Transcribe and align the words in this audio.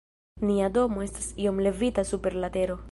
Nia 0.49 0.69
domo 0.79 1.05
estas 1.09 1.29
iom 1.45 1.63
levita 1.69 2.09
super 2.15 2.39
la 2.45 2.55
tero. 2.59 2.79